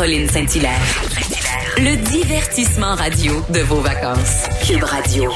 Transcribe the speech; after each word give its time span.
Caroline 0.00 0.28
Saint-Hilaire. 0.28 0.80
Le 1.76 1.94
divertissement 2.10 2.94
radio 2.94 3.34
de 3.52 3.60
vos 3.60 3.82
vacances. 3.82 4.48
Cube 4.66 4.82
Radio. 4.82 5.30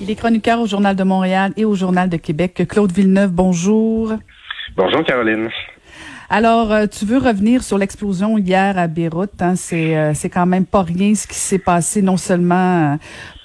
Il 0.00 0.10
est 0.10 0.16
chroniqueur 0.16 0.60
au 0.60 0.66
Journal 0.66 0.96
de 0.96 1.04
Montréal 1.04 1.52
et 1.56 1.64
au 1.64 1.76
Journal 1.76 2.08
de 2.08 2.16
Québec. 2.16 2.64
Claude 2.68 2.90
Villeneuve, 2.90 3.30
bonjour. 3.30 4.14
Bonjour 4.76 5.04
Caroline. 5.04 5.50
Alors, 6.28 6.72
euh, 6.72 6.86
tu 6.88 7.04
veux 7.04 7.18
revenir 7.18 7.62
sur 7.62 7.78
l'explosion 7.78 8.38
hier 8.38 8.76
à 8.76 8.88
Beyrouth. 8.88 9.40
Hein? 9.40 9.54
C'est, 9.54 9.96
euh, 9.96 10.12
c'est 10.12 10.28
quand 10.28 10.46
même 10.46 10.66
pas 10.66 10.82
rien 10.82 11.14
ce 11.14 11.28
qui 11.28 11.38
s'est 11.38 11.60
passé, 11.60 12.02
non 12.02 12.16
seulement 12.16 12.94
euh, 12.94 12.96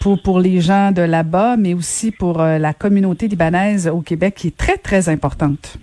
pour, 0.02 0.24
pour 0.24 0.40
les 0.40 0.60
gens 0.60 0.92
de 0.92 1.04
là-bas, 1.04 1.56
mais 1.56 1.76
aussi 1.76 2.10
pour 2.10 2.40
la 2.40 2.74
communauté 2.74 3.28
libanaise 3.28 3.88
au 3.88 4.02
Québec, 4.02 4.34
qui 4.38 4.48
est 4.48 4.58
très, 4.58 4.78
très 4.78 5.08
importante. 5.08 5.78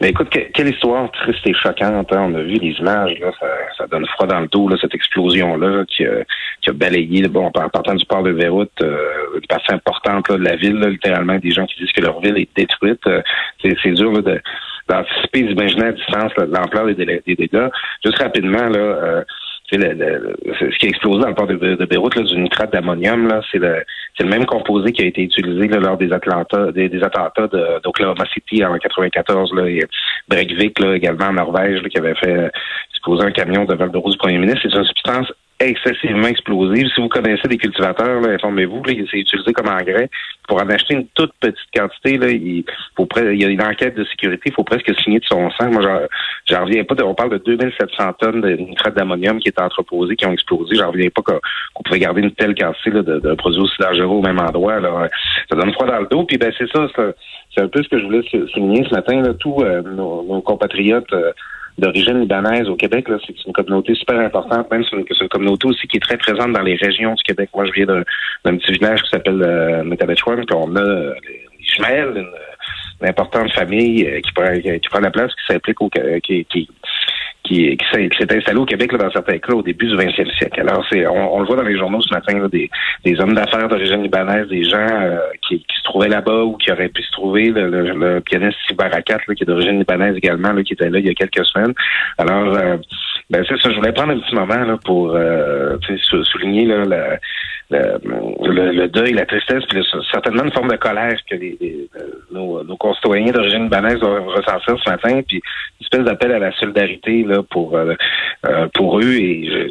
Mais 0.00 0.10
écoute, 0.10 0.28
quelle 0.30 0.68
histoire 0.68 1.10
triste 1.12 1.46
et 1.46 1.54
choquante. 1.54 2.12
Hein? 2.12 2.30
On 2.30 2.34
a 2.34 2.42
vu 2.42 2.54
les 2.54 2.72
images, 2.78 3.18
là, 3.20 3.30
ça, 3.38 3.46
ça, 3.76 3.86
donne 3.86 4.06
froid 4.06 4.26
dans 4.26 4.40
le 4.40 4.48
dos, 4.48 4.68
là, 4.68 4.76
cette 4.80 4.94
explosion-là 4.94 5.84
qui, 5.88 6.04
qui 6.62 6.70
a 6.70 6.72
balayé, 6.72 7.28
bon, 7.28 7.46
en 7.46 7.50
partant 7.50 7.94
du 7.94 8.04
port 8.06 8.22
de 8.22 8.32
Beyrouth, 8.32 8.70
euh, 8.82 8.98
une 9.34 9.46
partie 9.46 9.72
importante 9.72 10.28
là, 10.28 10.36
de 10.36 10.44
la 10.44 10.56
ville, 10.56 10.76
là, 10.76 10.88
littéralement, 10.88 11.38
des 11.38 11.50
gens 11.50 11.66
qui 11.66 11.80
disent 11.80 11.92
que 11.92 12.02
leur 12.02 12.20
ville 12.20 12.36
est 12.38 12.48
détruite. 12.56 13.02
c'est, 13.62 13.76
c'est 13.82 13.92
dur 13.92 14.12
là, 14.12 14.38
d'anticiper, 14.88 15.42
d'imaginer 15.42 15.86
à 15.86 15.92
distance 15.92 16.32
l'ampleur 16.36 16.86
des, 16.86 16.94
des, 16.94 17.34
dégâts. 17.34 17.68
Juste 18.04 18.18
rapidement, 18.18 18.68
là, 18.68 18.78
euh, 18.78 19.24
le, 19.76 19.92
le, 19.92 20.36
ce 20.58 20.78
qui 20.78 20.86
a 20.86 20.88
explosé 20.88 21.20
dans 21.20 21.28
le 21.28 21.34
port 21.34 21.46
de, 21.46 21.56
de 21.56 21.84
Beyrouth, 21.84 22.14
là, 22.16 22.22
du 22.22 22.38
nitrate 22.38 22.72
d'ammonium, 22.72 23.28
là, 23.28 23.40
c'est 23.52 23.58
le, 23.58 23.84
c'est 24.16 24.24
le 24.24 24.30
même 24.30 24.46
composé 24.46 24.92
qui 24.92 25.02
a 25.02 25.06
été 25.06 25.22
utilisé 25.22 25.68
là, 25.68 25.78
lors 25.78 25.98
des, 25.98 26.12
Atlanta, 26.12 26.72
des, 26.72 26.88
des 26.88 27.02
attentats 27.02 27.48
d'Oklahoma 27.82 28.24
City 28.32 28.64
en 28.64 28.76
94, 28.78 29.52
là, 29.54 29.68
et 29.68 29.84
Breivik, 30.28 30.78
là, 30.78 30.94
également 30.94 31.26
en 31.26 31.34
Norvège, 31.34 31.82
là, 31.82 31.88
qui 31.88 31.98
avait 31.98 32.14
fait 32.14 32.50
exploser 32.90 33.26
un 33.26 33.32
camion 33.32 33.64
devant 33.64 33.84
le 33.84 33.90
bureau 33.90 34.10
du 34.10 34.16
premier 34.16 34.38
ministre. 34.38 34.60
C'est 34.62 34.76
une 34.76 34.84
substance 34.84 35.32
excessivement 35.60 36.28
explosive. 36.28 36.88
Si 36.94 37.00
vous 37.00 37.08
connaissez 37.08 37.48
des 37.48 37.56
cultivateurs, 37.56 38.24
informez-vous, 38.24 38.82
c'est 38.86 39.18
utilisé 39.18 39.52
comme 39.52 39.68
engrais. 39.68 40.08
Pour 40.46 40.62
en 40.62 40.68
acheter 40.68 40.94
une 40.94 41.06
toute 41.08 41.32
petite 41.40 41.58
quantité, 41.74 42.16
là, 42.16 42.28
il, 42.30 42.64
faut 42.96 43.08
il 43.16 43.42
y 43.42 43.44
a 43.44 43.48
une 43.48 43.62
enquête 43.62 43.96
de 43.96 44.04
sécurité, 44.04 44.44
il 44.46 44.52
faut 44.52 44.64
presque 44.64 44.90
signer 45.02 45.18
de 45.18 45.24
son 45.24 45.50
sang. 45.50 45.70
Moi, 45.70 45.82
j'en 46.46 46.64
reviens 46.64 46.84
pas. 46.84 46.94
on 47.04 47.14
parle 47.14 47.30
de 47.30 47.38
2700 47.38 48.12
tonnes 48.14 48.40
de 48.40 48.50
nitrate 48.56 48.94
d'ammonium 48.94 49.40
qui 49.40 49.48
est 49.48 49.60
entreposé, 49.60 50.16
qui 50.16 50.26
ont 50.26 50.32
explosé. 50.32 50.76
J'en 50.76 50.90
reviens 50.90 51.10
pas 51.10 51.22
qu'on 51.22 51.82
pouvait 51.84 51.98
garder 51.98 52.22
une 52.22 52.32
telle 52.32 52.54
quantité 52.54 52.90
de, 52.90 53.34
produits 53.34 53.60
aussi 53.60 53.76
dangereux 53.80 54.16
au 54.16 54.22
même 54.22 54.38
endroit. 54.38 54.80
Là. 54.80 55.08
Ça 55.50 55.56
donne 55.56 55.72
froid 55.72 55.86
dans 55.86 56.00
le 56.00 56.06
dos. 56.06 56.24
Puis 56.24 56.38
ben 56.38 56.52
c'est 56.56 56.70
ça, 56.70 56.86
c'est 57.58 57.64
un 57.64 57.68
peu 57.68 57.82
ce 57.82 57.88
que 57.88 57.98
je 57.98 58.04
voulais 58.04 58.22
souligner 58.52 58.84
ce 58.84 58.94
matin. 58.94 59.20
Là, 59.20 59.34
tous 59.34 59.62
euh, 59.62 59.82
nos, 59.82 60.40
compatriotes 60.42 61.12
euh, 61.12 61.32
d'origine 61.76 62.20
libanaise 62.20 62.68
au 62.68 62.76
Québec. 62.76 63.06
C'est 63.26 63.46
une 63.46 63.52
communauté 63.52 63.94
super 63.94 64.18
importante, 64.18 64.70
même 64.70 64.84
c'est 64.88 64.96
une, 64.96 65.28
communauté 65.28 65.66
aussi 65.66 65.86
qui 65.88 65.96
est 65.96 66.00
très 66.00 66.16
présente 66.16 66.52
dans 66.52 66.62
les 66.62 66.76
régions 66.76 67.14
du 67.14 67.22
Québec. 67.22 67.50
Moi, 67.54 67.66
je 67.66 67.72
viens 67.72 67.86
d'un 67.86 68.56
petit 68.56 68.72
village 68.72 69.02
qui 69.02 69.10
s'appelle 69.10 69.42
euh, 69.42 69.82
puis 69.84 70.46
on 70.54 70.76
a 70.76 70.80
euh, 70.80 71.14
une, 71.88 72.26
importante 73.08 73.50
famille 73.52 74.06
euh, 74.06 74.20
qui, 74.20 74.32
prend, 74.32 74.52
qui 74.54 74.88
prend 74.88 75.00
la 75.00 75.10
place, 75.10 75.32
qui 75.34 75.52
s'implique 75.52 75.80
au 75.80 75.88
qui, 75.88 76.44
qui, 76.46 76.68
qui, 77.48 77.78
s'est 77.92 78.36
installé 78.36 78.58
au 78.58 78.66
Québec 78.66 78.92
là, 78.92 78.98
dans 78.98 79.10
certains 79.10 79.38
cas 79.38 79.54
au 79.54 79.62
début 79.62 79.86
du 79.86 79.96
20e 79.96 80.36
siècle. 80.36 80.60
Alors, 80.60 80.84
c'est, 80.90 81.06
on, 81.06 81.40
le 81.40 81.46
voit 81.46 81.56
dans 81.56 81.62
les 81.62 81.78
journaux 81.78 82.00
ce 82.02 82.12
matin, 82.12 82.38
là, 82.38 82.48
des, 82.48 82.70
des 83.04 83.18
hommes 83.20 83.34
d'affaires 83.34 83.68
d'origine 83.68 84.02
libanaise, 84.02 84.48
des 84.48 84.64
gens 84.64 84.86
euh, 84.90 85.18
qui, 85.46 85.58
qui, 85.60 85.76
se 85.78 85.82
trouvaient 85.84 86.08
là-bas 86.08 86.44
ou 86.44 86.56
qui 86.56 86.70
auraient 86.70 86.88
pu 86.88 87.02
se 87.02 87.12
trouver, 87.12 87.50
le, 87.50 87.68
le, 87.68 88.20
pianiste 88.20 88.58
Sibarakat, 88.66 89.18
qui 89.18 89.42
est 89.42 89.46
d'origine 89.46 89.78
libanaise 89.78 90.16
également, 90.16 90.52
là, 90.52 90.62
qui 90.62 90.74
était 90.74 90.90
là 90.90 90.98
il 90.98 91.06
y 91.06 91.10
a 91.10 91.14
quelques 91.14 91.44
semaines. 91.46 91.72
Alors, 92.18 92.54
euh, 92.54 92.76
ben 93.30 93.44
c'est 93.46 93.60
ça, 93.60 93.70
je 93.70 93.76
voulais 93.76 93.92
prendre 93.92 94.12
un 94.12 94.20
petit 94.20 94.34
moment 94.34 94.54
là, 94.54 94.78
pour 94.82 95.14
euh, 95.14 95.76
souligner 96.22 96.64
là, 96.64 96.84
le, 96.86 97.18
le, 97.70 98.86
deuil, 98.86 99.12
la 99.12 99.26
tristesse, 99.26 99.64
puis 99.68 99.84
certainement 100.10 100.44
une 100.44 100.52
forme 100.52 100.70
de 100.70 100.76
colère 100.76 101.14
que 101.30 101.36
les, 101.36 101.88
nos, 102.30 102.64
nos, 102.64 102.76
concitoyens 102.78 103.30
d'origine 103.30 103.64
libanaise 103.64 103.98
doivent 103.98 104.26
ressentir 104.28 104.78
ce 104.82 104.90
matin, 104.90 105.20
puis 105.28 105.36
une 105.36 105.84
espèce 105.84 106.04
d'appel 106.04 106.32
à 106.32 106.38
la 106.38 106.52
solidarité 106.52 107.22
là 107.24 107.42
pour 107.42 107.76
euh, 107.76 107.94
euh, 108.46 108.66
pour 108.72 108.98
eux 108.98 109.12
et 109.12 109.68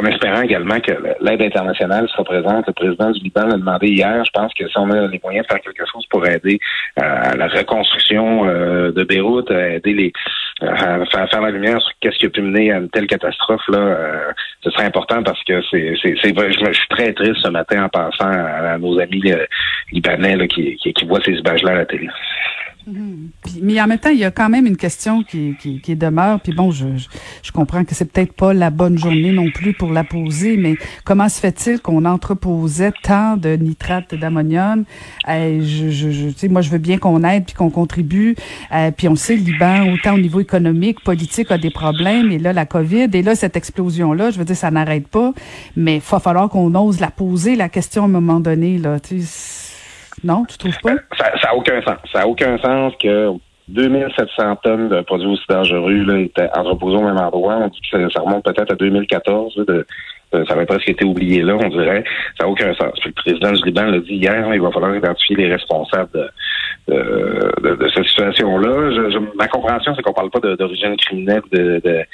en 0.00 0.04
espérant 0.06 0.40
également 0.40 0.80
que 0.80 0.92
l'aide 1.20 1.42
internationale 1.42 2.08
sera 2.08 2.24
présente. 2.24 2.66
Le 2.68 2.72
président 2.72 3.10
du 3.10 3.20
Liban 3.20 3.46
l'a 3.46 3.58
demandé 3.58 3.88
hier. 3.88 4.24
Je 4.24 4.30
pense 4.32 4.52
que 4.54 4.66
si 4.66 4.78
on 4.78 4.90
a 4.90 5.06
les 5.08 5.20
moyens 5.22 5.46
de 5.46 5.52
faire 5.52 5.60
quelque 5.62 5.84
chose 5.92 6.06
pour 6.06 6.26
aider 6.26 6.58
à 6.96 7.36
la 7.36 7.48
reconstruction 7.48 8.46
de 8.46 9.04
Beyrouth, 9.04 9.50
à 9.50 9.74
aider 9.74 9.92
les 9.92 10.12
à 10.68 11.26
faire, 11.26 11.40
la 11.40 11.50
lumière 11.50 11.80
sur 11.80 11.92
qu'est-ce 12.00 12.18
qui 12.18 12.26
a 12.26 12.30
pu 12.30 12.42
mener 12.42 12.72
à 12.72 12.78
une 12.78 12.88
telle 12.90 13.06
catastrophe 13.06 13.66
là, 13.68 14.32
ce 14.62 14.70
serait 14.70 14.84
important 14.84 15.22
parce 15.22 15.42
que 15.44 15.60
c'est 15.70 15.94
c'est 16.02 16.16
je, 16.16 16.72
suis 16.72 16.88
très 16.88 17.12
triste 17.12 17.36
ce 17.42 17.48
matin 17.48 17.84
en 17.84 17.88
pensant 17.88 18.30
à, 18.30 18.78
nos 18.78 18.98
amis 18.98 19.32
euh, 19.32 19.44
libanais 19.92 20.48
qui, 20.48 20.76
qui, 20.76 21.04
voient 21.06 21.20
ces 21.24 21.32
images-là 21.32 21.72
à 21.72 21.74
la 21.74 21.86
télé. 21.86 22.08
Mais 23.62 23.80
en 23.80 23.86
même 23.86 23.98
temps, 23.98 24.10
il 24.10 24.18
y 24.18 24.24
a 24.24 24.30
quand 24.30 24.48
même 24.48 24.66
une 24.66 24.76
question 24.76 25.22
qui, 25.22 25.54
qui, 25.58 25.96
demeure. 25.96 26.40
Puis 26.40 26.52
bon, 26.52 26.70
je, 26.70 26.86
je, 27.42 27.52
comprends 27.52 27.84
que 27.84 27.94
c'est 27.94 28.04
peut-être 28.04 28.32
pas 28.32 28.52
la 28.52 28.70
bonne 28.70 28.98
journée 28.98 29.32
non 29.32 29.50
plus 29.50 29.72
pour 29.72 29.92
la 29.92 30.04
poser, 30.04 30.56
mais 30.56 30.76
comment 31.04 31.28
se 31.28 31.40
fait-il 31.40 31.80
qu'on 31.80 32.04
entreposait 32.04 32.92
tant 33.02 33.36
de 33.36 33.56
nitrate 33.56 34.14
d'ammonium? 34.14 34.84
Je, 35.26 35.90
je, 35.90 36.10
je 36.10 36.46
moi, 36.48 36.60
je 36.60 36.70
veux 36.70 36.78
bien 36.78 36.98
qu'on 36.98 37.24
aide 37.24 37.44
puis 37.46 37.54
qu'on 37.54 37.70
contribue. 37.70 38.36
Euh, 38.72 38.90
puis 38.90 39.08
on 39.08 39.16
sait, 39.16 39.36
le 39.36 39.42
Liban, 39.42 39.92
autant 39.92 40.14
au 40.14 40.18
niveau 40.18 40.40
économique, 40.40 41.02
politique, 41.02 41.50
a 41.50 41.58
des 41.58 41.70
problèmes. 41.70 42.30
Et 42.32 42.38
là, 42.38 42.52
la 42.52 42.66
COVID, 42.66 43.08
et 43.12 43.22
là, 43.22 43.34
cette 43.34 43.56
explosion-là, 43.56 44.30
je 44.30 44.38
veux 44.38 44.44
dire, 44.44 44.56
ça 44.56 44.70
n'arrête 44.70 45.08
pas. 45.08 45.32
Mais 45.76 45.96
il 45.96 46.02
va 46.02 46.20
falloir 46.20 46.48
qu'on 46.48 46.74
ose 46.74 47.00
la 47.00 47.10
poser, 47.10 47.56
la 47.56 47.68
question 47.68 48.02
à 48.02 48.04
un 48.06 48.08
moment 48.08 48.40
donné. 48.40 48.78
Là, 48.78 49.00
tu 49.00 49.22
sais, 49.22 49.63
non, 50.22 50.44
tu 50.44 50.58
trouves 50.58 50.78
pas? 50.80 50.94
Ça 51.18 51.32
n'a 51.44 51.54
aucun 51.54 51.82
sens. 51.82 51.98
Ça 52.12 52.20
n'a 52.20 52.28
aucun 52.28 52.58
sens 52.58 52.92
que 53.02 53.32
2700 53.68 54.56
tonnes 54.62 54.88
de 54.88 55.00
produits 55.02 55.28
aussi 55.28 55.44
dangereux 55.48 56.04
là, 56.04 56.18
étaient 56.18 56.48
entreposés 56.54 56.96
au 56.96 57.02
même 57.02 57.16
endroit. 57.16 57.56
On 57.56 57.68
dit 57.68 57.80
que 57.90 58.10
ça, 58.10 58.20
remonte 58.20 58.44
peut-être 58.44 58.72
à 58.72 58.76
2014. 58.76 59.56
de, 59.66 59.86
ça 60.32 60.54
avait 60.54 60.66
presque 60.66 60.88
été 60.88 61.04
oublié 61.04 61.42
là, 61.42 61.54
on 61.54 61.68
dirait. 61.68 62.04
Ça 62.38 62.44
n'a 62.44 62.50
aucun 62.50 62.74
sens. 62.74 62.92
le 63.04 63.12
président 63.12 63.52
du 63.52 63.64
Liban 63.64 63.84
l'a 63.84 64.00
dit 64.00 64.14
hier, 64.14 64.54
il 64.54 64.60
va 64.60 64.70
falloir 64.70 64.94
identifier 64.94 65.36
les 65.36 65.52
responsables 65.52 66.10
de, 66.12 66.30
de, 66.88 67.76
de, 67.76 67.88
cette 67.94 68.04
situation-là. 68.04 69.20
ma 69.36 69.48
compréhension, 69.48 69.94
c'est 69.94 70.02
qu'on 70.02 70.12
parle 70.12 70.30
pas 70.30 70.40
d'origine 70.40 70.96
criminelle, 70.96 71.42
de, 71.52 72.04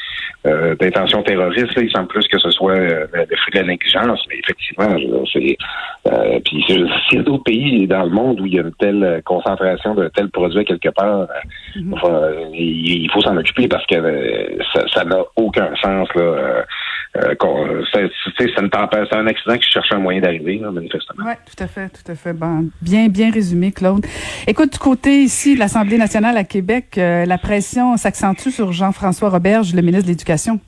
euh, 0.47 0.75
d'intention 0.77 1.23
terroriste. 1.23 1.73
Il 1.77 1.91
semble 1.91 2.09
plus 2.09 2.27
que 2.27 2.39
ce 2.39 2.51
soit 2.51 2.73
euh, 2.73 3.07
le 3.13 3.37
fruit 3.37 3.53
de 3.53 3.59
la 3.59 3.67
négligence, 3.67 4.25
mais 4.29 4.37
effectivement, 4.39 4.97
c'est 5.33 5.57
euh, 6.11 6.41
puis 6.45 6.65
s'il 6.67 7.19
y 7.19 7.19
a 7.19 7.23
d'autres 7.23 7.45
pays 7.45 7.87
dans 7.87 8.05
le 8.05 8.11
monde 8.11 8.41
où 8.41 8.47
il 8.47 8.55
y 8.55 8.59
a 8.59 8.63
une 8.63 8.73
telle 8.79 9.21
concentration 9.27 9.95
de 9.95 10.09
tels 10.09 10.31
produits 10.31 10.65
quelque 10.65 10.89
part, 10.89 11.29
mm-hmm. 11.77 12.55
il, 12.55 13.11
faut 13.13 13.21
s'en 13.21 13.37
occuper 13.37 13.69
parce 13.69 13.85
que 13.87 13.97
ça 14.95 15.05
n'a 15.05 15.23
aucun 15.37 15.75
sens 15.83 16.09
là. 16.15 16.65
Euh, 17.17 17.35
c'est 17.93 19.17
un 19.17 19.27
accident 19.27 19.57
qui 19.57 19.69
cherche 19.69 19.91
un 19.93 19.99
moyen 19.99 20.21
d'arriver, 20.21 20.59
manifestement. 20.59 21.25
Oui, 21.27 21.33
tout 21.45 21.63
à 21.63 21.67
fait, 21.67 21.89
tout 21.89 22.13
à 22.13 22.15
fait. 22.15 22.33
Bon, 22.33 22.69
bien, 22.81 23.09
bien 23.09 23.33
résumé, 23.33 23.73
Claude. 23.73 24.07
Écoute, 24.47 24.73
du 24.73 24.79
côté 24.79 25.23
ici 25.23 25.55
de 25.55 25.59
l'Assemblée 25.59 25.99
nationale 25.99 26.37
à 26.37 26.45
Québec, 26.45 26.97
euh, 26.99 27.27
la 27.27 27.39
pression 27.39 27.97
s'accentue 27.97 28.51
sur 28.51 28.73
Jean-François 28.73 29.29
Roberge, 29.29 29.75
le 29.75 29.83
ministre 29.83 30.05
de 30.05 30.11
l'Éducation. 30.13 30.61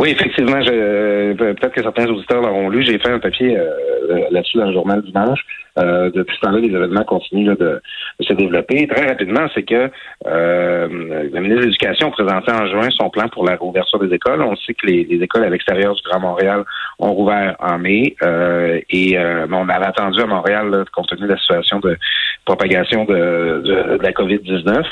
Oui, 0.00 0.12
effectivement, 0.12 0.62
je, 0.62 1.34
peut-être 1.34 1.74
que 1.74 1.82
certains 1.82 2.06
auditeurs 2.06 2.40
l'auront 2.40 2.70
lu. 2.70 2.82
J'ai 2.82 2.98
fait 2.98 3.10
un 3.10 3.18
papier 3.18 3.54
euh, 3.58 4.24
là-dessus 4.30 4.56
dans 4.56 4.64
le 4.64 4.72
journal 4.72 5.02
dimanche. 5.02 5.44
Euh, 5.78 6.10
depuis 6.14 6.36
ce 6.36 6.40
temps-là, 6.40 6.58
les 6.58 6.74
événements 6.74 7.04
continuent 7.04 7.54
de, 7.54 7.82
se 8.18 8.32
développer. 8.32 8.86
Très 8.88 9.06
rapidement, 9.06 9.46
c'est 9.54 9.62
que 9.62 9.90
euh, 10.26 10.88
le 10.88 11.40
ministre 11.40 11.60
de 11.60 11.66
l'Éducation 11.66 12.10
présenté 12.10 12.50
en 12.50 12.66
juin 12.66 12.88
son 12.90 13.10
plan 13.10 13.28
pour 13.28 13.44
la 13.44 13.56
réouverture 13.56 13.98
des 13.98 14.14
écoles. 14.14 14.40
On 14.40 14.56
sait 14.56 14.72
que 14.72 14.86
les, 14.86 15.06
écoles 15.22 15.44
à 15.44 15.50
l'extérieur 15.50 15.94
du 15.94 16.02
Grand 16.02 16.20
Montréal 16.20 16.64
ont 16.98 17.12
rouvert 17.12 17.56
en 17.60 17.78
mai 17.78 18.16
euh, 18.22 18.80
et 18.88 19.18
on 19.18 19.68
avait 19.68 19.86
attendu 19.86 20.20
à 20.20 20.26
Montréal, 20.26 20.84
compte 20.92 21.08
tenu 21.08 21.22
de 21.22 21.32
la 21.32 21.38
situation 21.38 21.78
de, 21.80 21.96
propagation 22.44 23.04
de, 23.04 23.62
de, 23.64 23.98
la 24.02 24.12
COVID-19. 24.12 24.84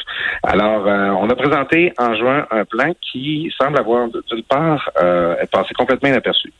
Alors, 0.42 0.86
on 1.20 1.28
a 1.28 1.34
présenté 1.34 1.92
en 1.98 2.14
juin 2.14 2.46
un 2.50 2.64
plan 2.64 2.92
qui 3.00 3.52
semble 3.60 3.78
avoir, 3.78 4.08
d'une 4.08 4.42
part, 4.44 4.90
euh, 5.02 5.34
passé 5.50 5.74
complètement 5.74 6.08
inaperçu. 6.08 6.52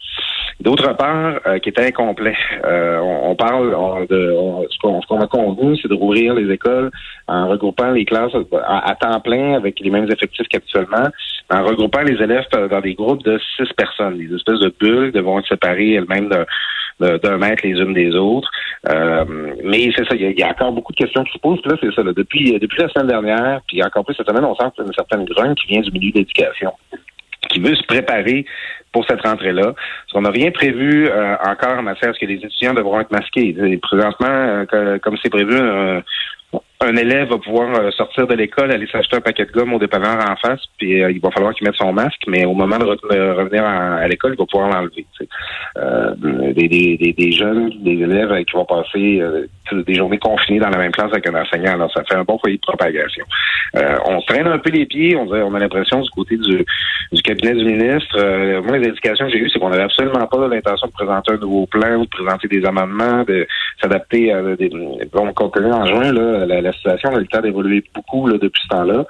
D'autre 0.60 0.92
part, 0.96 1.40
qui 1.62 1.68
était 1.68 1.86
incomplet. 1.86 2.36
On, 2.64 3.30
on, 3.30 3.36
parle 3.36 4.06
de 4.08 4.34
ce 4.70 5.06
qu'on 5.06 5.20
a 5.20 5.26
convenu, 5.28 5.76
c'est 5.80 5.88
de 5.88 5.94
rouvrir 5.94 6.34
les 6.34 6.52
écoles 6.52 6.90
en 7.28 7.48
regroupant 7.48 7.90
les 7.92 8.04
classes 8.04 8.32
à, 8.66 8.94
temps 8.96 9.20
plein 9.20 9.54
avec 9.54 9.78
les 9.80 9.90
mêmes 9.90 10.10
effectifs 10.10 10.48
qu'actuellement, 10.48 11.08
en 11.50 11.64
regroupant 11.64 12.02
les 12.02 12.20
élèves 12.22 12.46
dans 12.52 12.80
des 12.80 12.94
groupes 12.94 13.22
de 13.24 13.38
six 13.56 13.72
personnes, 13.76 14.18
des 14.18 14.34
espèces 14.34 14.60
de 14.60 14.74
bulles 14.80 15.12
devront 15.12 15.38
être 15.38 15.48
séparées 15.48 15.94
elles-mêmes 15.94 16.28
d'un 16.28 16.44
mètre 17.00 17.66
les 17.66 17.78
unes 17.78 17.94
des 17.94 18.14
autres. 18.14 18.50
Euh, 18.88 19.24
mais 19.64 19.90
c'est 19.96 20.04
ça, 20.06 20.14
il 20.14 20.38
y, 20.38 20.42
a 20.42 20.48
encore 20.48 20.72
beaucoup 20.72 20.92
de 20.92 20.98
questions 20.98 21.24
qui 21.24 21.32
se 21.32 21.38
posent. 21.38 21.60
là, 21.64 21.76
c'est 21.80 21.92
ça. 21.92 22.02
depuis, 22.02 22.58
depuis 22.58 22.78
la 22.80 22.88
semaine 22.88 23.08
dernière, 23.08 23.60
puis 23.66 23.82
encore 23.82 24.04
plus 24.04 24.14
cette 24.14 24.28
semaine, 24.28 24.44
on 24.44 24.54
sent 24.54 24.70
une 24.78 24.92
certaine 24.92 25.24
grogne 25.24 25.54
qui 25.54 25.66
vient 25.68 25.80
du 25.80 25.90
milieu 25.90 26.12
de 26.12 26.18
l'éducation 26.18 26.72
qui 27.50 27.60
veut 27.60 27.74
se 27.74 27.84
préparer 27.84 28.44
pour 28.92 29.06
cette 29.06 29.22
rentrée-là. 29.22 29.74
Qu'on 30.12 30.22
n'a 30.22 30.30
rien 30.30 30.50
prévu 30.50 31.08
euh, 31.08 31.36
encore 31.46 31.78
en 31.78 31.82
matière 31.82 32.10
à 32.10 32.12
ce 32.12 32.18
que 32.18 32.26
les 32.26 32.34
étudiants 32.34 32.74
devront 32.74 33.00
être 33.00 33.10
masqués. 33.10 33.54
présentement, 33.80 34.66
euh, 34.72 34.98
comme 34.98 35.16
c'est 35.22 35.30
prévu, 35.30 35.56
un 36.80 36.94
élève 36.96 37.28
va 37.28 37.38
pouvoir 37.38 37.74
euh, 37.74 37.90
sortir 37.90 38.26
de 38.28 38.34
l'école, 38.34 38.70
aller 38.70 38.86
s'acheter 38.86 39.16
un 39.16 39.20
paquet 39.20 39.44
de 39.44 39.50
gomme 39.50 39.74
au 39.74 39.78
dépanneur 39.80 40.16
en 40.30 40.36
face, 40.36 40.60
puis 40.78 41.02
euh, 41.02 41.10
il 41.10 41.20
va 41.20 41.30
falloir 41.32 41.52
qu'il 41.52 41.66
mette 41.66 41.74
son 41.74 41.92
masque, 41.92 42.22
mais 42.28 42.44
au 42.44 42.54
moment 42.54 42.78
de 42.78 42.84
revenir 42.84 43.64
à, 43.64 44.06
l'école, 44.06 44.34
il 44.34 44.38
va 44.38 44.46
pouvoir 44.46 44.70
l'enlever. 44.70 45.04
Euh, 45.76 46.14
des, 46.52 46.68
des, 46.68 47.14
des, 47.16 47.32
jeunes, 47.32 47.72
des 47.80 48.00
élèves 48.02 48.44
qui 48.44 48.54
vont 48.54 48.64
passer 48.64 49.20
des 49.72 49.94
journées 49.94 50.18
confinées 50.18 50.60
dans 50.60 50.70
la 50.70 50.78
même 50.78 50.92
classe 50.92 51.10
avec 51.12 51.26
un 51.28 51.34
enseignant, 51.34 51.74
alors 51.74 51.92
ça 51.92 52.02
fait 52.04 52.14
un 52.14 52.24
bon 52.24 52.38
foyer 52.38 52.56
de 52.56 52.62
propagation. 52.62 53.24
on 53.74 54.20
se 54.20 54.26
traîne 54.26 54.46
un 54.46 54.58
peu 54.58 54.70
les 54.70 54.86
pieds, 54.86 55.16
on, 55.16 55.28
on 55.28 55.54
a 55.54 55.58
l'impression 55.58 56.00
du 56.00 56.10
côté 56.10 56.36
du, 56.36 56.64
du 57.12 57.22
cabinet 57.22 57.54
du 57.54 57.64
ministre. 57.64 58.60
moi, 58.62 58.78
les 58.78 58.88
indications 58.88 59.26
que 59.26 59.32
j'ai 59.32 59.38
eues, 59.38 59.50
c'est 59.50 59.58
qu'on 59.58 59.70
n'avait 59.70 59.82
absolument 59.82 60.26
pas 60.26 60.48
l'intention 60.48 60.86
de 60.86 60.92
présenter 60.92 61.32
un 61.32 61.38
nouveau 61.38 61.66
plan, 61.66 62.00
de 62.00 62.08
présenter 62.08 62.48
des 62.48 62.64
amendements, 62.64 63.24
de 63.24 63.46
s'adapter 63.82 64.32
à 64.32 64.42
des... 64.56 64.70
Bon, 65.12 65.28
en 65.28 65.86
juin, 65.86 66.12
là, 66.12 66.46
la 66.46 66.67
situation 66.72 67.10
a 67.10 67.16
eu 67.16 67.20
le 67.20 67.26
temps 67.26 67.40
d'évoluer 67.40 67.84
beaucoup 67.94 68.30
depuis 68.30 68.62
ce 68.62 68.68
temps-là. 68.68 69.04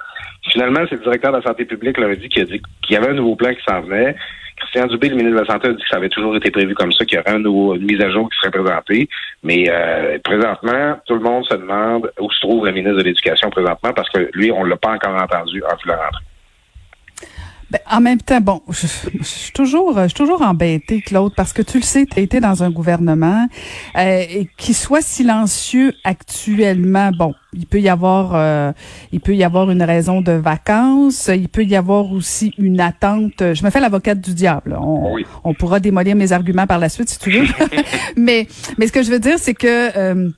Finalement, 0.51 0.81
c'est 0.89 0.95
le 0.95 1.01
directeur 1.01 1.31
de 1.31 1.37
la 1.37 1.43
santé 1.43 1.65
publique 1.65 1.97
qui 2.29 2.41
a 2.41 2.45
dit 2.45 2.61
qu'il 2.81 2.93
y 2.93 2.95
avait 2.95 3.09
un 3.09 3.13
nouveau 3.13 3.35
plan 3.35 3.53
qui 3.53 3.61
s'en 3.67 3.81
venait. 3.81 4.15
Christian 4.59 4.87
Dubé, 4.87 5.09
le 5.09 5.15
ministre 5.15 5.39
de 5.39 5.45
la 5.45 5.53
Santé, 5.53 5.69
a 5.69 5.71
dit 5.71 5.81
que 5.81 5.89
ça 5.89 5.97
avait 5.97 6.09
toujours 6.09 6.35
été 6.35 6.51
prévu 6.51 6.75
comme 6.75 6.91
ça, 6.91 7.05
qu'il 7.05 7.17
y 7.17 7.21
aurait 7.21 7.31
un 7.31 7.39
nouveau, 7.39 7.75
une 7.75 7.85
mise 7.85 8.01
à 8.01 8.09
jour 8.09 8.29
qui 8.29 8.37
serait 8.39 8.51
présentée. 8.51 9.07
Mais 9.43 9.65
euh, 9.69 10.19
présentement, 10.23 10.99
tout 11.05 11.15
le 11.15 11.21
monde 11.21 11.45
se 11.45 11.55
demande 11.55 12.11
où 12.19 12.29
se 12.29 12.39
trouve 12.41 12.65
le 12.65 12.71
ministre 12.71 12.97
de 12.97 13.03
l'Éducation 13.03 13.49
présentement 13.49 13.93
parce 13.93 14.09
que 14.09 14.29
lui, 14.33 14.51
on 14.51 14.65
ne 14.65 14.69
l'a 14.69 14.77
pas 14.77 14.91
encore 14.91 15.15
entendu 15.15 15.63
en 15.63 15.75
vue 15.75 15.87
la 15.87 15.95
rentrée. 15.95 16.25
Ben, 17.71 17.79
en 17.89 18.01
même 18.01 18.19
temps, 18.19 18.41
bon, 18.41 18.61
je, 18.69 18.87
suis 19.21 19.51
toujours, 19.51 19.93
je 19.95 20.07
suis 20.07 20.13
toujours 20.13 20.41
embêtée, 20.41 21.01
Claude, 21.01 21.33
parce 21.35 21.53
que 21.53 21.61
tu 21.61 21.77
le 21.77 21.83
sais, 21.83 22.05
tu 22.05 22.19
as 22.19 22.21
été 22.21 22.39
dans 22.39 22.63
un 22.63 22.71
gouvernement 22.71 23.47
euh, 23.95 24.23
qui 24.57 24.73
soit 24.73 25.01
silencieux 25.01 25.93
actuellement. 26.03 27.11
Bon, 27.11 27.33
il 27.53 27.67
peut 27.67 27.79
y 27.79 27.89
avoir, 27.89 28.31
euh, 28.33 28.71
il 29.11 29.19
peut 29.19 29.35
y 29.35 29.43
avoir 29.43 29.69
une 29.69 29.83
raison 29.83 30.21
de 30.21 30.31
vacances. 30.31 31.29
Il 31.33 31.49
peut 31.49 31.63
y 31.63 31.75
avoir 31.75 32.11
aussi 32.11 32.53
une 32.57 32.79
attente. 32.81 33.53
Je 33.53 33.63
me 33.63 33.69
fais 33.69 33.79
l'avocate 33.79 34.19
du 34.19 34.33
diable. 34.33 34.75
On, 34.79 35.17
on 35.43 35.53
pourra 35.53 35.79
démolir 35.79 36.15
mes 36.15 36.31
arguments 36.31 36.67
par 36.67 36.79
la 36.79 36.89
suite 36.89 37.09
si 37.09 37.19
tu 37.19 37.31
veux. 37.31 37.47
mais, 38.17 38.47
mais 38.77 38.87
ce 38.87 38.91
que 38.91 39.03
je 39.03 39.11
veux 39.11 39.19
dire, 39.19 39.37
c'est 39.37 39.53
que 39.53 39.97
euh, 39.97 40.29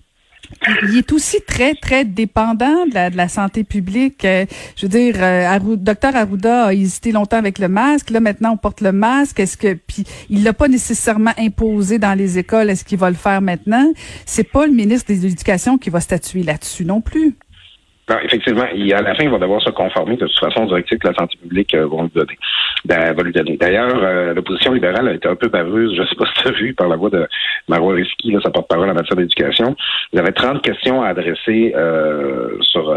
il 0.84 0.98
est 0.98 1.12
aussi 1.12 1.42
très, 1.42 1.74
très 1.74 2.06
dépendant 2.06 2.86
de 2.86 2.94
la, 2.94 3.10
de 3.10 3.18
la 3.18 3.28
santé 3.28 3.64
publique. 3.64 4.26
Euh, 4.26 4.46
je 4.76 4.86
veux 4.86 4.90
dire, 4.90 5.16
euh, 5.20 5.76
docteur 5.78 6.16
Arruda 6.16 6.68
a 6.68 6.74
hésité 6.74 7.12
longtemps 7.12 7.38
avec 7.38 7.60
le 7.60 7.68
masque. 7.68 8.10
Là, 8.10 8.20
maintenant, 8.20 8.52
on 8.54 8.58
porte 8.58 8.82
le 8.82 8.92
masque. 8.92 9.40
Est-ce 9.40 9.58
que, 9.58 9.74
puis, 9.74 10.04
il 10.30 10.44
l'a 10.44 10.54
pas 10.54 10.68
nécessairement 10.68 11.34
imposé 11.38 12.00
dans 12.00 12.18
les 12.18 12.38
écoles. 12.38 12.70
Est-ce 12.70 12.86
qu'il 12.86 13.00
va 13.00 13.10
le 13.10 13.16
faire 13.16 13.42
maintenant? 13.42 13.92
C'est 14.26 14.50
pas 14.50 14.66
le 14.66 14.74
ministre 14.74 15.08
des 15.08 15.26
Éducations 15.26 15.78
qui 15.78 15.90
va 15.90 16.00
statuer 16.00 16.44
là-dessus 16.44 16.86
non 16.86 17.02
plus 17.02 17.36
effectivement, 18.24 18.64
à 18.64 19.02
la 19.02 19.16
fin, 19.16 19.24
il 19.24 19.30
va 19.30 19.38
devoir 19.38 19.62
se 19.62 19.70
conformer 19.70 20.18
de 20.18 20.26
toute 20.26 20.40
façon 20.40 20.64
aux 20.64 20.68
directives 20.68 20.98
que 20.98 21.08
la 21.08 21.14
santé 21.14 21.38
publique 21.42 21.74
euh, 21.74 21.88
va 21.88 22.04
lui 22.04 22.10
donner. 22.14 22.38
Ben. 22.86 23.14
D'ailleurs, 23.60 24.04
euh, 24.04 24.34
l'opposition 24.34 24.74
libérale 24.74 25.08
a 25.08 25.14
été 25.14 25.28
un 25.28 25.36
peu 25.36 25.48
baveuse, 25.48 25.96
je 25.96 26.02
ne 26.02 26.08
sais 26.08 26.16
pas 26.16 26.26
si 26.26 26.42
tu 26.42 26.48
as 26.48 26.52
vu, 26.52 26.74
par 26.74 26.88
la 26.88 26.96
voix 26.96 27.10
de 27.10 27.28
Marois 27.68 27.96
Risky, 27.96 28.36
sa 28.44 28.50
porte-parole 28.50 28.90
en 28.90 28.94
matière 28.94 29.18
d'éducation. 29.18 29.76
Il 30.14 30.18
y 30.18 30.20
avait 30.20 30.32
30 30.32 30.62
questions 30.62 31.02
à 31.02 31.10
adresser 31.10 31.74
euh, 31.76 32.58
sur 32.62 32.92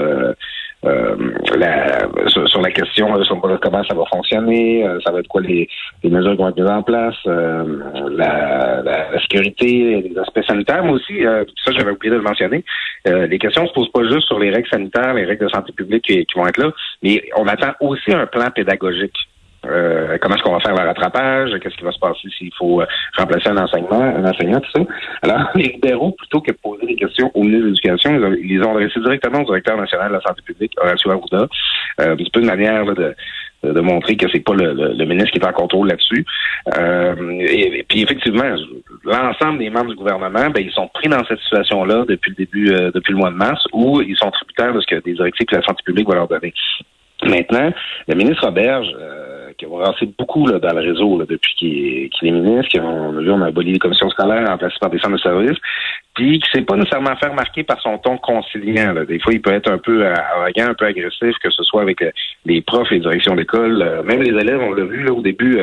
euh, 0.85 1.17
la, 1.57 2.09
sur, 2.27 2.61
la 2.61 2.71
question 2.71 3.23
sur 3.25 3.41
comment 3.41 3.85
ça 3.85 3.95
va 3.95 4.05
fonctionner, 4.13 4.87
euh, 4.87 4.99
ça 5.03 5.13
va 5.13 5.21
être 5.21 5.29
quoi 5.29 5.41
les, 5.41 5.67
les, 6.03 6.11
mesures 6.11 6.33
qui 6.33 6.39
vont 6.39 6.49
être 6.49 6.61
mises 6.61 6.71
en 6.71 6.83
place, 6.83 7.15
euh, 7.27 7.79
la, 8.11 8.83
la, 8.83 9.21
sécurité, 9.21 10.03
les 10.03 10.19
aspects 10.19 10.45
sanitaires, 10.47 10.85
mais 10.85 10.93
aussi, 10.93 11.23
ça 11.23 11.73
j'avais 11.73 11.93
oublié 11.93 12.11
de 12.11 12.17
le 12.17 12.23
mentionner, 12.23 12.65
les 13.07 13.39
questions 13.39 13.67
se 13.67 13.73
posent 13.73 13.93
pas 13.93 14.03
juste 14.03 14.27
sur 14.27 14.39
les 14.39 14.51
règles 14.51 14.69
sanitaires, 14.69 15.15
les 15.15 15.25
règles 15.25 15.47
de 15.47 15.51
santé 15.51 15.73
publique 15.73 16.05
qui 16.05 16.27
vont 16.37 16.47
être 16.47 16.59
là, 16.59 16.71
mais 17.03 17.23
on 17.37 17.47
attend 17.47 17.73
aussi 17.81 18.13
un 18.13 18.27
plan 18.27 18.51
pédagogique. 18.51 19.17
Euh, 19.67 20.19
comment 20.21 20.35
est-ce 20.35 20.43
qu'on 20.43 20.53
va 20.53 20.61
faire 20.61 20.75
le 20.75 20.87
rattrapage, 20.87 21.51
qu'est-ce 21.61 21.77
qui 21.77 21.85
va 21.85 21.93
se 21.93 21.99
passer 21.99 22.29
s'il 22.37 22.53
faut 22.59 22.81
euh, 22.81 22.87
remplacer 23.17 23.49
un 23.49 23.57
enseignement, 23.57 24.01
un 24.01 24.25
enseignant, 24.25 24.61
tout 24.61 24.71
ça? 24.75 24.85
Alors, 25.23 25.49
les 25.55 25.65
libéraux, 25.65 26.13
plutôt 26.13 26.41
que 26.41 26.53
de 26.53 26.57
poser 26.57 26.87
des 26.87 26.97
questions 26.97 27.31
au 27.35 27.43
ministre 27.43 27.63
de 27.63 27.69
l'Éducation, 27.69 28.37
ils, 28.43 28.63
ont 28.63 28.77
adressé 28.77 29.01
directement 29.01 29.41
au 29.41 29.45
directeur 29.45 29.77
national 29.77 30.09
de 30.09 30.15
la 30.15 30.21
santé 30.21 30.43
publique, 30.45 30.73
Horacio 30.81 31.11
Arruda. 31.11 31.49
Euh, 32.01 32.17
c'est 32.19 32.33
pas 32.33 32.41
une 32.41 32.47
manière 32.47 32.85
de, 32.87 33.15
de 33.63 33.81
montrer 33.81 34.17
que 34.17 34.27
c'est 34.33 34.41
pas 34.41 34.55
le, 34.55 34.73
le, 34.73 35.05
ministre 35.05 35.31
qui 35.31 35.39
est 35.39 35.47
en 35.47 35.53
contrôle 35.53 35.89
là-dessus. 35.89 36.25
Euh, 36.77 37.15
et, 37.41 37.85
puis 37.89 38.03
effectivement, 38.03 38.55
l'ensemble 39.05 39.59
des 39.59 39.71
membres 39.71 39.91
du 39.91 39.97
gouvernement, 39.97 40.51
ben, 40.51 40.63
ils 40.63 40.73
sont 40.73 40.89
pris 40.89 41.09
dans 41.09 41.25
cette 41.25 41.41
situation-là 41.41 42.05
depuis 42.09 42.31
le 42.31 42.45
début, 42.45 42.67
depuis 42.93 43.13
le 43.13 43.19
mois 43.19 43.31
de 43.31 43.37
mars, 43.37 43.65
où 43.73 44.01
ils 44.01 44.17
sont 44.17 44.31
tributaires 44.31 44.73
de 44.73 44.81
ce 44.81 44.87
que 44.87 45.01
des 45.03 45.15
directives 45.15 45.47
que 45.47 45.57
la 45.57 45.63
santé 45.63 45.83
publique 45.85 46.09
va 46.09 46.17
leur 46.17 46.29
donner. 46.29 46.53
Maintenant, 47.29 47.73
le 48.09 48.15
ministre 48.15 48.45
Roberge, 48.45 48.89
euh, 48.99 49.51
qui 49.57 49.65
a 49.65 49.69
avancé 49.69 50.09
beaucoup 50.19 50.47
là, 50.47 50.59
dans 50.59 50.75
le 50.75 50.81
réseau 50.81 51.19
là, 51.19 51.25
depuis 51.29 51.55
qu'il 51.57 52.29
est, 52.29 52.31
ministre, 52.31 52.79
on 52.81 53.17
a 53.17 53.21
vu, 53.21 53.31
on 53.31 53.43
a 53.43 53.47
aboli 53.47 53.73
les 53.73 53.79
commissions 53.79 54.11
scolaires 54.11 54.47
remplacées 54.49 54.77
par 54.81 54.91
des 54.91 54.99
centres 54.99 55.17
de 55.17 55.21
services, 55.21 55.59
puis 56.15 56.41
qui 56.41 56.51
s'est 56.53 56.63
pas 56.63 56.77
nécessairement 56.77 57.17
fait 57.17 57.29
remarquer 57.29 57.63
par 57.63 57.81
son 57.81 57.99
ton 57.99 58.19
conciliant. 58.19 58.93
Là. 58.93 59.05
Des 59.05 59.19
fois, 59.21 59.33
il 59.33 59.41
peut 59.41 59.53
être 59.53 59.71
un 59.71 59.79
peu 59.79 60.05
euh, 60.05 60.15
arrogant, 60.15 60.71
un 60.71 60.75
peu 60.75 60.87
agressif, 60.87 61.35
que 61.43 61.51
ce 61.51 61.63
soit 61.63 61.83
avec 61.83 62.03
euh, 62.03 62.11
les 62.45 62.61
profs, 62.63 62.91
les 62.91 63.01
directions 63.01 63.35
d'école, 63.35 64.03
même 64.05 64.23
les 64.23 64.39
élèves, 64.39 64.61
on 64.61 64.73
l'a 64.73 64.85
vu 64.85 65.05
là, 65.05 65.13
au 65.13 65.23
début. 65.23 65.61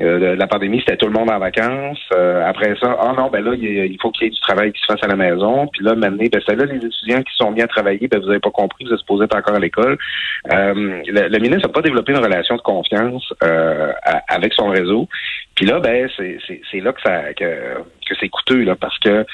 Euh, 0.00 0.34
la 0.36 0.46
pandémie, 0.46 0.80
c'était 0.80 0.96
tout 0.96 1.06
le 1.06 1.12
monde 1.12 1.30
en 1.30 1.38
vacances. 1.38 2.00
Euh, 2.14 2.42
après 2.46 2.74
ça, 2.80 2.96
ah 3.00 3.12
non, 3.16 3.28
ben 3.28 3.44
là, 3.44 3.52
il, 3.54 3.98
faut 4.00 4.10
qu'il 4.10 4.24
y 4.24 4.26
ait 4.28 4.30
du 4.30 4.40
travail 4.40 4.72
qui 4.72 4.80
se 4.80 4.86
fasse 4.86 5.02
à 5.02 5.08
la 5.08 5.16
maison. 5.16 5.66
Puis 5.66 5.84
là, 5.84 5.94
maintenant, 5.94 6.24
ben 6.32 6.40
c'est 6.46 6.56
là 6.56 6.64
les 6.64 6.84
étudiants 6.84 7.22
qui 7.22 7.34
sont 7.36 7.52
bien 7.52 7.64
à 7.64 7.68
travailler, 7.68 8.08
ben 8.08 8.18
vous 8.20 8.26
n'avez 8.26 8.40
pas 8.40 8.50
compris, 8.50 8.84
vous 8.84 8.92
êtes 8.92 8.98
supposé 9.00 9.24
être 9.24 9.36
encore 9.36 9.56
à 9.56 9.60
l'école. 9.60 9.98
Euh, 10.52 11.02
le, 11.06 11.38
ministre 11.38 11.68
n'a 11.68 11.72
pas 11.72 11.82
développé 11.82 12.12
une 12.12 12.18
relation 12.18 12.56
de 12.56 12.62
confiance 12.62 13.32
avec 14.28 14.52
son 14.54 14.68
réseau. 14.68 15.08
Puis 15.54 15.66
là, 15.66 15.80
ben 15.80 16.08
c'est 16.16 16.80
là 16.80 16.92
que 16.92 17.00
ça 17.02 17.34
que, 17.34 17.44
que 18.08 18.14
c'est 18.18 18.28
coûteux 18.28 18.64
là, 18.64 18.76
parce 18.76 18.98
que 19.00 19.26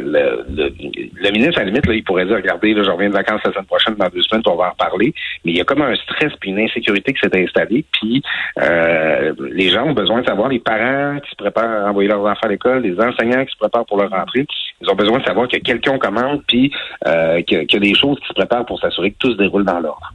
le, 0.00 0.44
le, 0.48 1.30
ministre, 1.30 1.60
à 1.60 1.64
la 1.64 1.70
limite, 1.70 1.86
là, 1.86 1.94
il 1.94 2.04
pourrait 2.04 2.24
dire 2.24 2.36
regardez, 2.36 2.72
là, 2.72 2.82
je 2.82 2.90
reviens 2.90 3.08
de 3.08 3.14
vacances 3.14 3.40
la 3.44 3.52
semaine 3.52 3.66
prochaine, 3.66 3.94
dans 3.96 4.08
deux 4.08 4.22
semaines, 4.22 4.42
on 4.46 4.56
va 4.56 4.68
en 4.68 4.70
reparler. 4.70 5.12
Mais 5.44 5.52
il 5.52 5.56
y 5.58 5.60
a 5.60 5.64
comme 5.64 5.82
un 5.82 5.94
stress 5.94 6.32
puis 6.40 6.50
une 6.50 6.60
insécurité 6.60 7.12
qui 7.12 7.20
s'est 7.20 7.42
installée. 7.42 7.84
Puis 7.92 8.22
les 8.56 9.66
les 9.66 9.72
gens 9.72 9.84
ont 9.84 9.92
besoin 9.94 10.20
de 10.20 10.26
savoir, 10.26 10.48
les 10.48 10.60
parents 10.60 11.18
qui 11.18 11.30
se 11.30 11.36
préparent 11.36 11.86
à 11.86 11.90
envoyer 11.90 12.08
leurs 12.08 12.24
enfants 12.24 12.46
à 12.46 12.48
l'école, 12.48 12.82
les 12.82 12.98
enseignants 13.00 13.44
qui 13.44 13.52
se 13.52 13.58
préparent 13.58 13.84
pour 13.86 13.98
leur 13.98 14.10
rentrée, 14.10 14.46
ils 14.80 14.88
ont 14.88 14.94
besoin 14.94 15.18
de 15.18 15.24
savoir 15.24 15.48
que 15.48 15.56
quelqu'un 15.56 15.98
commande, 15.98 16.42
puis 16.46 16.72
euh, 17.06 17.42
qu'il 17.42 17.66
y 17.68 17.76
a 17.76 17.80
des 17.80 17.94
choses 17.94 18.18
qui 18.20 18.28
se 18.28 18.34
préparent 18.34 18.64
pour 18.64 18.80
s'assurer 18.80 19.10
que 19.10 19.16
tout 19.18 19.32
se 19.32 19.36
déroule 19.36 19.64
dans 19.64 19.80
l'ordre. 19.80 20.12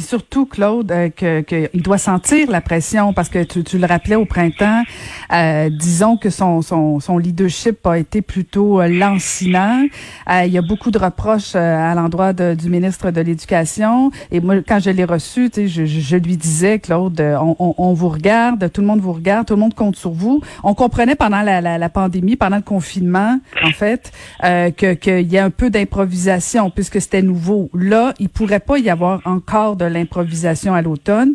Puis 0.00 0.08
surtout, 0.08 0.46
Claude, 0.46 0.90
euh, 0.92 1.10
que 1.10 1.42
qu'il 1.42 1.82
doit 1.82 1.98
sentir 1.98 2.50
la 2.50 2.62
pression 2.62 3.12
parce 3.12 3.28
que 3.28 3.44
tu, 3.44 3.62
tu 3.64 3.76
le 3.76 3.86
rappelais 3.86 4.16
au 4.16 4.24
printemps. 4.24 4.82
Euh, 5.30 5.68
disons 5.68 6.16
que 6.16 6.30
son, 6.30 6.62
son, 6.62 7.00
son 7.00 7.18
leadership 7.18 7.86
a 7.86 7.98
été 7.98 8.22
plutôt 8.22 8.80
euh, 8.80 8.88
lancinant. 8.88 9.84
Euh, 10.30 10.44
il 10.46 10.52
y 10.52 10.56
a 10.56 10.62
beaucoup 10.62 10.90
de 10.90 10.96
reproches 10.96 11.54
à 11.54 11.94
l'endroit 11.94 12.32
du 12.32 12.70
ministre 12.70 13.10
de 13.10 13.20
l'Éducation. 13.20 14.10
Et 14.32 14.40
moi, 14.40 14.54
quand 14.66 14.78
je 14.78 14.88
l'ai 14.88 15.04
reçu, 15.04 15.50
sais, 15.52 15.68
je, 15.68 15.84
je, 15.84 16.16
lui 16.16 16.38
disais, 16.38 16.78
Claude, 16.78 17.20
on, 17.20 17.56
on, 17.58 17.74
on, 17.76 17.92
vous 17.92 18.08
regarde, 18.08 18.72
tout 18.72 18.80
le 18.80 18.86
monde 18.86 19.00
vous 19.00 19.12
regarde, 19.12 19.46
tout 19.46 19.54
le 19.54 19.60
monde 19.60 19.74
compte 19.74 19.96
sur 19.96 20.12
vous. 20.12 20.40
On 20.64 20.72
comprenait 20.72 21.14
pendant 21.14 21.42
la, 21.42 21.60
la, 21.60 21.76
la 21.76 21.88
pandémie, 21.90 22.36
pendant 22.36 22.56
le 22.56 22.62
confinement, 22.62 23.38
en 23.62 23.72
fait, 23.72 24.12
que 24.40 24.94
qu'il 24.94 25.30
y 25.30 25.36
a 25.36 25.44
un 25.44 25.50
peu 25.50 25.68
d'improvisation 25.68 26.70
puisque 26.70 27.02
c'était 27.02 27.20
nouveau. 27.20 27.68
Là, 27.74 28.14
il 28.18 28.30
pourrait 28.30 28.60
pas 28.60 28.78
y 28.78 28.88
avoir 28.88 29.20
encore 29.26 29.76
de 29.76 29.89
l'improvisation 29.90 30.74
à 30.74 30.82
l'automne. 30.82 31.34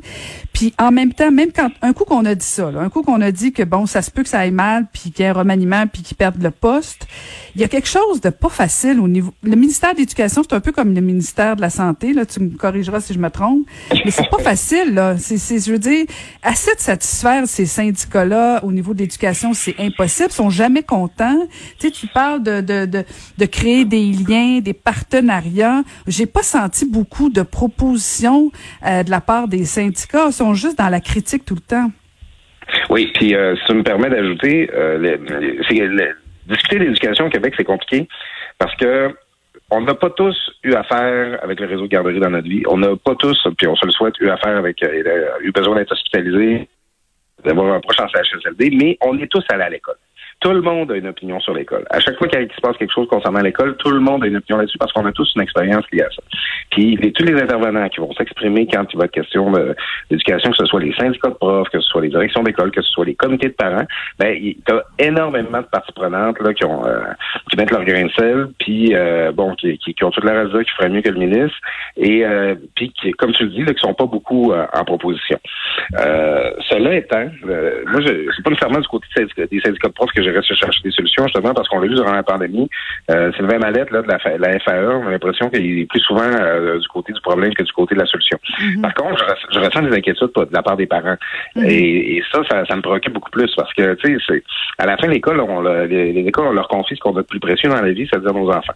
Puis 0.55 0.73
en 0.79 0.89
même 0.89 1.11
temps, 1.11 1.31
même 1.31 1.51
quand 1.53 1.69
un 1.81 1.91
coup 1.91 2.05
qu'on 2.05 2.23
a 2.23 2.33
dit 2.33 2.45
ça, 2.45 2.71
là, 2.71 2.79
un 2.79 2.89
coup 2.89 3.01
qu'on 3.03 3.19
a 3.19 3.29
dit 3.29 3.51
que 3.51 3.61
bon, 3.61 3.85
ça 3.85 4.01
se 4.01 4.09
peut 4.09 4.23
que 4.23 4.29
ça 4.29 4.39
aille 4.39 4.51
mal, 4.51 4.87
puis 4.89 5.11
qu'il 5.11 5.25
y 5.25 5.27
ait 5.27 5.31
un 5.31 5.33
remaniement, 5.33 5.85
puis 5.85 6.01
qu'ils 6.01 6.15
perdent 6.15 6.41
le 6.41 6.49
poste, 6.49 7.07
il 7.55 7.61
y 7.61 7.65
a 7.65 7.67
quelque 7.67 7.89
chose 7.89 8.21
de 8.21 8.29
pas 8.29 8.47
facile 8.47 9.01
au 9.01 9.09
niveau. 9.09 9.33
Le 9.43 9.57
ministère 9.57 9.91
de 9.93 9.99
l'Éducation, 9.99 10.43
c'est 10.43 10.55
un 10.55 10.61
peu 10.61 10.71
comme 10.71 10.95
le 10.95 11.01
ministère 11.01 11.57
de 11.57 11.61
la 11.61 11.69
Santé. 11.69 12.13
Là, 12.13 12.25
tu 12.25 12.39
me 12.39 12.51
corrigeras 12.51 13.01
si 13.01 13.13
je 13.13 13.19
me 13.19 13.29
trompe, 13.29 13.67
mais 13.91 14.11
c'est 14.11 14.29
pas 14.29 14.39
facile. 14.39 14.93
Là, 14.93 15.17
c'est, 15.17 15.37
c'est, 15.37 15.59
je 15.59 15.73
veux 15.73 15.77
dire, 15.77 16.05
assez 16.41 16.73
de 16.73 16.79
satisfaire 16.79 17.45
ces 17.47 17.65
syndicats-là 17.65 18.63
au 18.63 18.71
niveau 18.71 18.93
de 18.93 18.99
l'éducation, 18.99 19.53
c'est 19.53 19.75
impossible. 19.77 20.29
Ils 20.31 20.35
sont 20.35 20.49
jamais 20.49 20.83
contents. 20.83 21.37
Tu 21.79 21.87
sais, 21.87 21.91
tu 21.91 22.07
parles 22.07 22.41
de 22.41 22.61
de, 22.61 22.85
de, 22.85 23.03
de 23.37 23.45
créer 23.45 23.83
des 23.83 24.05
liens, 24.13 24.59
des 24.61 24.73
partenariats. 24.73 25.83
J'ai 26.07 26.27
pas 26.27 26.43
senti 26.43 26.85
beaucoup 26.85 27.29
de 27.29 27.41
propositions 27.41 28.53
euh, 28.85 29.03
de 29.03 29.11
la 29.11 29.19
part 29.19 29.49
des 29.49 29.65
syndicats. 29.65 30.31
Juste 30.53 30.77
dans 30.77 30.89
la 30.89 31.01
critique 31.01 31.45
tout 31.45 31.55
le 31.55 31.61
temps. 31.61 31.89
Oui, 32.89 33.11
puis 33.13 33.35
euh, 33.35 33.55
ça 33.67 33.73
me 33.73 33.83
permet 33.83 34.09
d'ajouter, 34.09 34.69
euh, 34.73 35.17
discuter 36.47 36.79
d'éducation 36.79 37.25
au 37.25 37.29
Québec, 37.29 37.53
c'est 37.57 37.63
compliqué 37.63 38.07
parce 38.57 38.75
que 38.75 39.13
on 39.71 39.81
n'a 39.81 39.95
pas 39.95 40.11
tous 40.11 40.35
eu 40.63 40.73
affaire 40.73 41.39
avec 41.43 41.59
le 41.59 41.67
réseau 41.67 41.83
de 41.83 41.87
garderie 41.87 42.19
dans 42.19 42.29
notre 42.29 42.47
vie. 42.47 42.63
On 42.67 42.77
n'a 42.77 42.95
pas 42.95 43.15
tous, 43.15 43.47
puis 43.57 43.67
on 43.67 43.75
se 43.75 43.85
le 43.85 43.91
souhaite, 43.91 44.13
eu 44.19 44.29
affaire 44.29 44.57
avec, 44.57 44.81
euh, 44.83 45.39
eu 45.41 45.51
besoin 45.51 45.75
d'être 45.75 45.91
hospitalisé, 45.91 46.69
d'avoir 47.43 47.73
un 47.73 47.79
proche 47.79 47.99
en 47.99 48.07
CHSLD, 48.07 48.71
mais 48.75 48.97
on 49.01 49.17
est 49.17 49.27
tous 49.27 49.43
allés 49.49 49.63
à 49.63 49.69
l'école. 49.69 49.97
Tout 50.39 50.51
le 50.51 50.61
monde 50.61 50.91
a 50.91 50.95
une 50.95 51.07
opinion 51.07 51.39
sur 51.39 51.53
l'école. 51.53 51.85
À 51.89 51.99
chaque 51.99 52.17
fois 52.17 52.27
qu'il 52.27 52.47
se 52.53 52.61
passe 52.61 52.77
quelque 52.77 52.93
chose 52.93 53.07
concernant 53.07 53.41
l'école, 53.41 53.75
tout 53.77 53.89
le 53.89 53.99
monde 53.99 54.23
a 54.23 54.27
une 54.27 54.37
opinion 54.37 54.57
là-dessus 54.57 54.77
parce 54.77 54.91
qu'on 54.93 55.05
a 55.05 55.11
tous 55.11 55.31
une 55.35 55.41
expérience 55.41 55.83
liée 55.91 56.03
à 56.03 56.09
ça. 56.09 56.21
Puis 56.71 57.13
tous 57.13 57.23
les 57.23 57.41
intervenants 57.41 57.87
qui 57.89 57.99
vont 57.99 58.13
s'exprimer 58.13 58.67
quand 58.67 58.85
il 58.91 58.97
va 58.97 59.05
être 59.05 59.11
question 59.11 59.51
d'éducation, 60.09 60.51
que 60.51 60.57
ce 60.57 60.65
soit 60.65 60.81
les 60.81 60.93
syndicats 60.93 61.29
de 61.29 61.35
profs, 61.35 61.69
que 61.69 61.79
ce 61.79 61.87
soit 61.87 62.01
les 62.01 62.09
directions 62.09 62.43
d'école, 62.43 62.71
que 62.71 62.81
ce 62.81 62.89
soit 62.91 63.05
les 63.05 63.15
comités 63.15 63.47
de 63.47 63.53
parents, 63.53 63.85
ben 64.19 64.35
il 64.37 64.49
y 64.49 64.71
a 64.71 64.83
énormément 64.99 65.59
de 65.59 65.67
parties 65.67 65.93
prenantes 65.93 66.39
là 66.41 66.53
qui 66.53 66.65
ont 66.65 66.85
euh, 66.85 66.99
qui 67.49 67.57
mettent 67.57 67.71
leur 67.71 67.85
grain 67.85 68.05
de 68.05 68.11
sel, 68.11 68.47
puis 68.59 68.93
euh, 68.93 69.31
bon 69.31 69.55
qui, 69.55 69.77
qui, 69.77 70.03
ont 70.03 70.11
toute 70.11 70.25
la 70.25 70.43
raison 70.43 70.59
qui 70.59 70.71
ferait 70.71 70.89
mieux 70.89 71.01
que 71.01 71.09
le 71.09 71.19
ministre, 71.19 71.57
et 71.97 72.25
euh, 72.25 72.55
puis 72.75 72.91
qui, 72.91 73.11
comme 73.13 73.31
tu 73.31 73.45
le 73.45 73.49
dis, 73.51 73.63
là, 73.63 73.73
qui 73.73 73.81
sont 73.81 73.93
pas 73.93 74.05
beaucoup 74.05 74.51
en 74.51 74.83
proposition. 74.85 75.39
cela 75.91 76.95
étant, 76.95 77.29
moi 77.43 78.01
je 78.01 78.29
c'est 78.35 78.43
pas 78.43 78.49
nécessairement 78.49 78.81
du 78.81 78.87
côté 78.87 79.07
des 79.17 79.61
syndicats 79.61 79.87
de 79.87 79.93
profs 79.93 80.11
que 80.11 80.23
je 80.25 80.31
reste 80.31 80.53
chercher 80.53 80.81
des 80.83 80.91
solutions, 80.91 81.23
justement, 81.25 81.53
parce 81.53 81.67
qu'on 81.67 81.79
l'a 81.79 81.87
vu 81.87 81.95
durant 81.95 82.13
la 82.13 82.23
pandémie. 82.23 82.69
Euh, 83.11 83.31
Sylvain 83.33 83.59
Mallette, 83.59 83.91
là, 83.91 84.01
de 84.01 84.07
la, 84.07 84.17
la 84.37 84.59
FAE, 84.59 84.87
on 84.87 85.07
a 85.07 85.11
l'impression 85.11 85.49
qu'il 85.49 85.79
est 85.79 85.85
plus 85.85 86.01
souvent 86.01 86.23
euh, 86.23 86.79
du 86.79 86.87
côté 86.87 87.13
du 87.13 87.21
problème 87.21 87.53
que 87.53 87.63
du 87.63 87.71
côté 87.71 87.95
de 87.95 87.99
la 87.99 88.05
solution. 88.05 88.37
Mm-hmm. 88.59 88.81
Par 88.81 88.93
contre, 88.93 89.25
je, 89.51 89.59
ressens 89.59 89.81
des 89.83 89.95
inquiétudes 89.95 90.31
de 90.35 90.47
la 90.51 90.63
part 90.63 90.77
des 90.77 90.87
parents. 90.87 91.17
Mm-hmm. 91.55 91.69
et, 91.69 92.23
ça, 92.31 92.65
ça, 92.65 92.75
me 92.75 92.81
préoccupe 92.81 93.13
beaucoup 93.13 93.31
plus 93.31 93.53
parce 93.55 93.73
que, 93.73 93.93
tu 93.95 94.19
sais, 94.19 94.43
à 94.77 94.85
la 94.85 94.97
fin, 94.97 95.07
l'école, 95.07 95.39
on, 95.39 95.61
les, 95.61 96.13
les, 96.13 96.27
écoles, 96.27 96.47
on 96.47 96.53
leur 96.53 96.67
confie 96.67 96.95
ce 96.95 96.99
qu'on 96.99 97.15
a 97.15 97.21
de 97.21 97.27
plus 97.27 97.39
précieux 97.39 97.69
dans 97.69 97.81
la 97.81 97.91
vie, 97.91 98.07
c'est-à-dire 98.09 98.33
nos 98.33 98.49
enfants. 98.49 98.73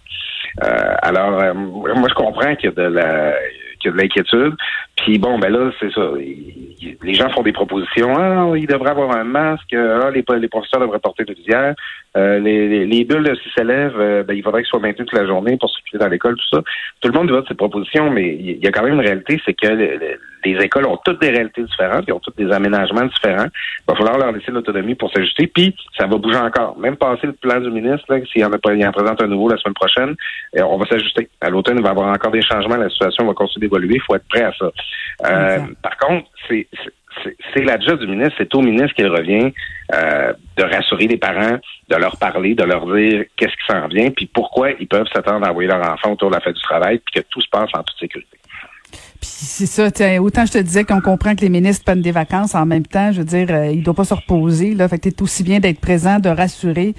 Euh, 0.64 0.96
alors, 1.02 1.42
euh, 1.42 1.54
moi, 1.54 2.08
je 2.10 2.14
comprends 2.14 2.56
qu'il 2.56 2.70
y 2.70 2.74
a 2.74 2.90
de 2.90 2.94
la 2.94 3.34
qu'il 3.80 3.92
y 3.92 3.94
a 3.94 3.98
de 3.98 4.02
l'inquiétude. 4.02 4.54
Puis 5.04 5.18
bon, 5.18 5.40
ben 5.40 5.50
là, 5.50 5.72
c'est 5.80 5.92
ça. 5.92 6.12
Les 7.04 7.14
gens 7.14 7.30
font 7.30 7.42
des 7.42 7.54
propositions. 7.54 8.14
Ah, 8.18 8.52
il 8.56 8.68
devrait 8.68 8.92
avoir 8.92 9.16
un 9.16 9.24
masque. 9.24 9.74
Ah, 9.74 10.10
les, 10.12 10.24
les 10.40 10.48
professeurs 10.48 10.82
devraient 10.82 11.00
porter 11.00 11.24
de 11.24 11.34
visière. 11.34 11.76
Euh, 12.18 12.40
les, 12.40 12.86
les, 12.86 13.06
bulles, 13.06 13.32
s'ils 13.42 13.52
s'élèvent, 13.52 14.00
euh, 14.00 14.24
ben, 14.24 14.34
il 14.34 14.44
faudrait 14.44 14.64
qu'ils 14.64 14.70
soient 14.70 14.80
maintenus 14.80 15.08
toute 15.08 15.20
la 15.20 15.28
journée 15.28 15.58
pour 15.58 15.70
circuler 15.70 16.00
dans 16.00 16.08
l'école, 16.08 16.36
tout 16.36 16.56
ça. 16.58 16.64
Tout 17.02 17.10
le 17.10 17.14
monde 17.14 17.30
vote 17.30 17.46
ces 17.48 17.54
propositions, 17.54 18.10
mais 18.10 18.36
il 18.36 18.64
y 18.64 18.68
a 18.68 18.72
quand 18.72 18.84
même 18.84 18.96
une 18.96 19.06
réalité, 19.06 19.40
c'est 19.46 19.54
que 19.54 19.68
les 20.46 20.58
écoles 20.64 20.88
ont 20.88 20.98
toutes 21.06 21.22
des 21.22 21.30
réalités 21.30 21.64
différentes, 21.64 22.06
ils 22.08 22.14
ont 22.14 22.20
tous 22.20 22.34
des 22.36 22.52
aménagements 22.52 23.06
différents. 23.06 23.46
Il 23.46 23.92
va 23.92 23.96
falloir 23.96 24.18
leur 24.18 24.32
laisser 24.32 24.52
l'autonomie 24.52 24.96
pour 24.96 25.12
s'ajuster, 25.12 25.48
puis 25.48 25.76
ça 25.98 26.08
va 26.08 26.18
bouger 26.18 26.38
encore. 26.38 26.78
Même 26.80 26.96
passer 26.96 27.28
le 27.28 27.34
plan 27.34 27.60
du 27.60 27.70
ministre, 27.70 28.08
s'il 28.32 28.44
en 28.44 28.52
a 28.52 28.74
il 28.74 28.86
en 28.86 28.92
présente 28.92 29.22
un 29.22 29.28
nouveau 29.28 29.50
la 29.50 29.58
semaine 29.58 29.76
prochaine, 29.76 30.16
euh, 30.58 30.64
on 30.64 30.78
va 30.78 30.86
s'ajuster. 30.88 31.30
À 31.42 31.50
l'automne, 31.50 31.78
il 31.78 31.84
va 31.84 31.90
y 31.90 31.92
avoir 31.92 32.12
encore 32.12 32.32
des 32.32 32.42
changements, 32.42 32.78
la 32.78 32.90
situation 32.90 33.26
va 33.28 33.34
continuer 33.34 33.68
d'évoluer, 33.68 33.96
il 33.96 34.02
faut 34.02 34.16
être 34.16 34.28
prêt 34.30 34.44
à 34.44 34.52
ça. 34.54 34.72
Euh, 35.26 35.60
par 35.82 35.98
contre, 35.98 36.28
c'est 36.48 36.68
c'est 37.54 37.64
la 37.64 37.80
job 37.80 38.00
du 38.00 38.08
ministre, 38.08 38.36
c'est 38.38 38.54
au 38.56 38.62
ministre 38.62 38.94
qu'il 38.94 39.08
revient 39.08 39.52
euh, 39.94 40.34
de 40.58 40.64
rassurer 40.64 41.08
les 41.08 41.18
parents, 41.18 41.58
de 41.90 41.96
leur 41.96 42.18
parler, 42.18 42.56
de 42.56 42.64
leur 42.64 42.86
dire 42.86 43.26
qu'est-ce 43.36 43.52
qui 43.52 43.66
s'en 43.68 43.88
vient, 43.88 44.10
puis 44.12 44.28
pourquoi 44.28 44.72
ils 44.80 44.88
peuvent 44.88 45.08
s'attendre 45.14 45.46
à 45.46 45.50
envoyer 45.50 45.68
leur 45.68 45.82
enfant 45.92 46.14
autour 46.14 46.30
de 46.30 46.36
la 46.36 46.42
fête 46.42 46.56
du 46.56 46.62
travail, 46.62 47.00
puis 47.00 47.22
que 47.22 47.28
tout 47.30 47.42
se 47.42 47.50
passe 47.50 47.70
en 47.74 47.84
toute 47.84 47.98
sécurité. 48.00 48.38
Puis 48.92 49.30
c'est 49.30 49.66
ça, 49.66 49.88
autant 50.22 50.46
je 50.46 50.54
te 50.54 50.58
disais 50.60 50.86
qu'on 50.86 51.02
comprend 51.02 51.36
que 51.36 51.42
les 51.42 51.50
ministres 51.50 51.84
prennent 51.84 52.02
des 52.02 52.12
vacances 52.12 52.56
en 52.56 52.66
même 52.66 52.86
temps, 52.86 53.12
je 53.12 53.20
veux 53.20 53.26
dire, 53.26 53.48
euh, 53.50 53.68
ils 53.68 53.84
doivent 53.84 53.98
pas 53.98 54.06
se 54.06 54.14
reposer, 54.14 54.76
là. 54.76 54.88
Fait 54.88 55.00
que 55.00 55.10
aussi 55.22 55.44
bien 55.44 55.60
d'être 55.60 55.82
présent, 55.82 56.20
de 56.20 56.30
rassurer, 56.30 56.94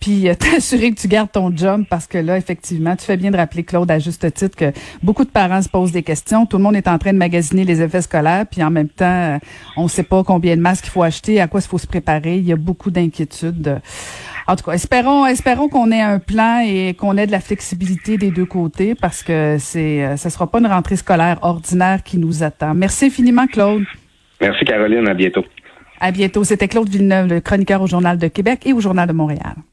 puis 0.00 0.28
euh, 0.28 0.34
t'assurer 0.38 0.92
que 0.92 1.00
tu 1.00 1.08
gardes 1.08 1.32
ton 1.32 1.54
job 1.54 1.84
parce 1.88 2.06
que 2.06 2.18
là, 2.18 2.36
effectivement, 2.36 2.96
tu 2.96 3.04
fais 3.04 3.16
bien 3.16 3.30
de 3.30 3.36
rappeler, 3.36 3.64
Claude, 3.64 3.90
à 3.90 3.98
juste 3.98 4.32
titre, 4.32 4.56
que 4.56 4.72
beaucoup 5.02 5.24
de 5.24 5.30
parents 5.30 5.62
se 5.62 5.68
posent 5.68 5.92
des 5.92 6.02
questions. 6.02 6.46
Tout 6.46 6.58
le 6.58 6.62
monde 6.62 6.76
est 6.76 6.88
en 6.88 6.98
train 6.98 7.12
de 7.12 7.18
magasiner 7.18 7.64
les 7.64 7.82
effets 7.82 8.02
scolaires, 8.02 8.46
puis 8.50 8.62
en 8.62 8.70
même 8.70 8.88
temps, 8.88 9.06
euh, 9.06 9.38
on 9.76 9.84
ne 9.84 9.88
sait 9.88 10.02
pas 10.02 10.24
combien 10.24 10.56
de 10.56 10.60
masques 10.60 10.86
il 10.86 10.90
faut 10.90 11.02
acheter, 11.02 11.40
à 11.40 11.48
quoi 11.48 11.60
il 11.60 11.68
faut 11.68 11.78
se 11.78 11.86
préparer. 11.86 12.36
Il 12.36 12.44
y 12.44 12.52
a 12.52 12.56
beaucoup 12.56 12.90
d'inquiétudes. 12.90 13.80
En 14.46 14.56
tout 14.56 14.64
cas, 14.64 14.72
espérons, 14.72 15.26
espérons 15.26 15.68
qu'on 15.68 15.92
ait 15.92 16.00
un 16.00 16.18
plan 16.18 16.64
et 16.66 16.94
qu'on 16.94 17.18
ait 17.18 17.26
de 17.26 17.32
la 17.32 17.40
flexibilité 17.40 18.16
des 18.16 18.30
deux 18.30 18.46
côtés 18.46 18.94
parce 18.94 19.22
que 19.22 19.56
c'est, 19.58 20.02
euh, 20.02 20.16
ce 20.16 20.30
sera 20.30 20.50
pas 20.50 20.58
une 20.58 20.66
rentrée 20.66 20.96
scolaire 20.96 21.38
ordinaire 21.42 22.02
qui 22.02 22.16
nous 22.16 22.42
attend. 22.42 22.72
Merci 22.74 23.06
infiniment, 23.06 23.46
Claude. 23.46 23.84
Merci, 24.40 24.64
Caroline. 24.64 25.06
À 25.06 25.12
bientôt. 25.12 25.44
À 26.00 26.12
bientôt. 26.12 26.44
C'était 26.44 26.66
Claude 26.66 26.88
Villeneuve, 26.88 27.28
le 27.28 27.40
chroniqueur 27.40 27.82
au 27.82 27.86
Journal 27.86 28.16
de 28.16 28.28
Québec 28.28 28.60
et 28.64 28.72
au 28.72 28.80
Journal 28.80 29.06
de 29.06 29.12
Montréal. 29.12 29.56